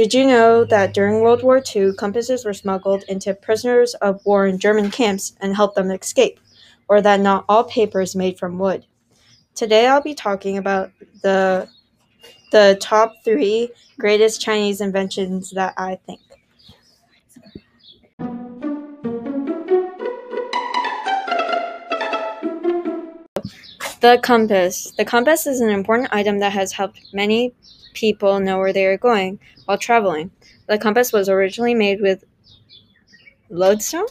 Did 0.00 0.14
you 0.14 0.26
know 0.26 0.64
that 0.64 0.94
during 0.94 1.20
World 1.20 1.42
War 1.42 1.62
II, 1.76 1.92
compasses 1.92 2.46
were 2.46 2.54
smuggled 2.54 3.02
into 3.06 3.34
prisoners 3.34 3.92
of 3.96 4.24
war 4.24 4.46
in 4.46 4.58
German 4.58 4.90
camps 4.90 5.34
and 5.42 5.54
helped 5.54 5.76
them 5.76 5.90
escape? 5.90 6.40
Or 6.88 7.02
that 7.02 7.20
not 7.20 7.44
all 7.50 7.64
paper 7.64 8.00
is 8.00 8.16
made 8.16 8.38
from 8.38 8.58
wood? 8.58 8.86
Today 9.54 9.86
I'll 9.86 10.00
be 10.00 10.14
talking 10.14 10.56
about 10.56 10.90
the 11.22 11.68
the 12.50 12.78
top 12.80 13.12
three 13.26 13.72
greatest 13.98 14.40
Chinese 14.40 14.80
inventions 14.80 15.50
that 15.50 15.74
I 15.76 15.96
think. 16.06 16.22
The 24.00 24.18
compass. 24.22 24.90
The 24.98 25.04
compass 25.06 25.46
is 25.46 25.60
an 25.60 25.70
important 25.70 26.12
item 26.12 26.38
that 26.40 26.52
has 26.52 26.72
helped 26.72 27.00
many 27.14 27.54
people 27.94 28.38
know 28.40 28.58
where 28.58 28.72
they 28.72 28.84
are 28.86 28.98
going 28.98 29.38
while 29.64 29.78
traveling. 29.78 30.32
The 30.66 30.76
compass 30.78 31.12
was 31.12 31.28
originally 31.28 31.74
made 31.74 32.00
with 32.00 32.24
lodestone 33.50 34.06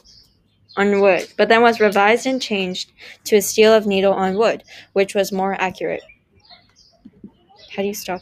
on 0.78 1.02
wood, 1.02 1.28
but 1.38 1.50
then 1.50 1.62
was 1.62 1.80
revised 1.80 2.26
and 2.28 2.42
changed 2.42 2.92
to 3.26 3.38
a 3.38 3.42
steel 3.42 3.74
of 3.74 3.88
needle 3.88 4.14
on 4.14 4.38
wood, 4.38 4.64
which 4.94 5.16
was 5.16 5.32
more 5.32 5.56
accurate. 5.62 6.04
How 7.76 7.82
do 7.82 7.88
you 7.88 7.94
stop? 7.94 8.22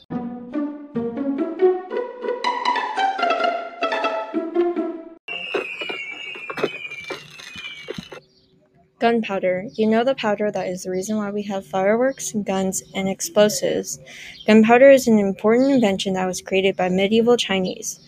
Gunpowder. 8.99 9.65
You 9.75 9.85
know 9.85 10.03
the 10.03 10.15
powder 10.15 10.49
that 10.49 10.67
is 10.67 10.83
the 10.83 10.89
reason 10.89 11.17
why 11.17 11.29
we 11.29 11.43
have 11.43 11.67
fireworks, 11.67 12.33
guns, 12.43 12.81
and 12.95 13.07
explosives. 13.07 13.99
Gunpowder 14.47 14.89
is 14.89 15.07
an 15.07 15.19
important 15.19 15.71
invention 15.71 16.13
that 16.13 16.25
was 16.25 16.41
created 16.41 16.75
by 16.75 16.89
medieval 16.89 17.37
Chinese. 17.37 17.99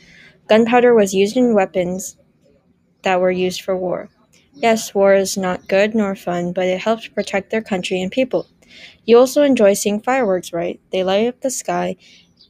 Gunpowder 0.48 0.96
was 0.96 1.14
used 1.14 1.38
in 1.38 1.54
weapons 1.54 2.18
that 3.04 3.22
were 3.22 3.30
used 3.30 3.62
for 3.62 3.78
war. 3.78 4.10
Yes, 4.54 4.96
war 4.96 5.14
is 5.14 5.38
not 5.38 5.68
good 5.68 5.94
nor 5.94 6.16
fun, 6.16 6.54
but 6.54 6.66
it 6.66 6.82
helps 6.82 7.08
protect 7.08 7.52
their 7.52 7.62
country 7.62 8.02
and 8.02 8.12
people. 8.12 8.48
You 9.06 9.20
also 9.20 9.44
enjoy 9.44 9.74
seeing 9.74 10.02
fireworks, 10.02 10.52
right? 10.54 10.80
They 10.92 11.04
light 11.04 11.28
up 11.28 11.42
the 11.42 11.52
sky 11.52 11.98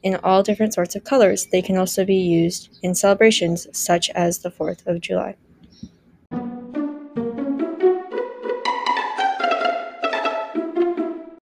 in 0.02 0.16
all 0.16 0.42
different 0.42 0.72
sorts 0.72 0.96
of 0.96 1.04
colors. 1.04 1.46
They 1.52 1.60
can 1.60 1.76
also 1.76 2.06
be 2.06 2.16
used 2.16 2.70
in 2.82 2.94
celebrations 2.94 3.66
such 3.72 4.08
as 4.10 4.38
the 4.38 4.50
4th 4.50 4.86
of 4.86 5.02
July. 5.02 5.36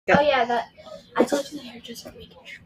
Oh 0.09 0.21
yeah, 0.21 0.45
that 0.45 0.69
I 1.17 1.25
told 1.25 1.51
you 1.51 1.59
the 1.59 1.65
hair 1.65 1.81
just 1.81 2.05
making 2.07 2.39
sure. 2.45 2.65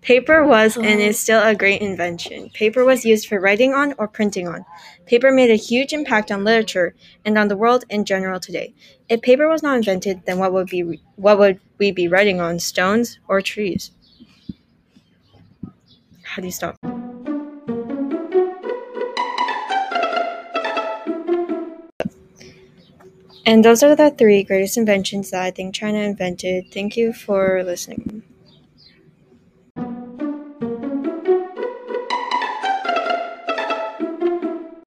Paper 0.00 0.44
was 0.44 0.76
oh. 0.76 0.82
and 0.82 1.00
is 1.00 1.18
still 1.18 1.42
a 1.42 1.54
great 1.54 1.80
invention. 1.80 2.48
Paper 2.50 2.84
was 2.84 3.04
used 3.04 3.26
for 3.26 3.40
writing 3.40 3.74
on 3.74 3.92
or 3.98 4.06
printing 4.06 4.46
on. 4.46 4.64
Paper 5.04 5.32
made 5.32 5.50
a 5.50 5.56
huge 5.56 5.92
impact 5.92 6.30
on 6.30 6.44
literature 6.44 6.94
and 7.24 7.36
on 7.36 7.48
the 7.48 7.56
world 7.56 7.84
in 7.90 8.04
general 8.04 8.38
today. 8.38 8.72
If 9.08 9.20
paper 9.22 9.48
was 9.48 9.64
not 9.64 9.78
invented, 9.78 10.22
then 10.24 10.38
what 10.38 10.52
would 10.52 10.68
be 10.68 11.00
what 11.16 11.38
would 11.38 11.60
we 11.78 11.90
be 11.90 12.06
writing 12.06 12.40
on? 12.40 12.60
Stones 12.60 13.18
or 13.26 13.40
trees? 13.40 13.90
How 16.22 16.40
do 16.40 16.46
you 16.46 16.52
stop? 16.52 16.95
And 23.46 23.64
those 23.64 23.82
are 23.82 23.96
the 23.96 24.10
three 24.10 24.42
greatest 24.42 24.76
inventions 24.76 25.30
that 25.30 25.40
I 25.42 25.50
think 25.50 25.74
China 25.74 26.00
invented. 26.00 26.70
Thank 26.70 26.98
you 26.98 27.14
for 27.14 27.62
listening. 27.64 28.22